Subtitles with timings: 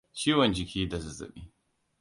[0.17, 1.41] ciwon jiki da zazzabi